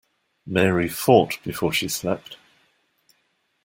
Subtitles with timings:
[0.47, 2.35] Mary fought before she slept.